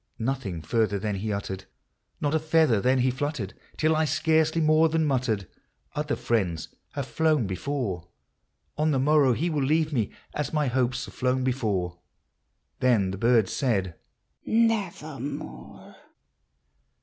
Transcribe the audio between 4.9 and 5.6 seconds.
muttered,"